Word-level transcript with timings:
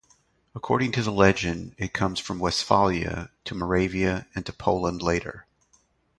According 0.55 0.93
to 0.93 1.03
the 1.03 1.11
legend 1.11 1.75
it 1.77 1.93
comes 1.93 2.19
from 2.19 2.39
Westphalia 2.39 3.29
to 3.45 3.53
Moravia 3.53 4.25
and 4.33 4.43
to 4.47 4.51
Poland 4.51 5.03
later. 5.03 5.45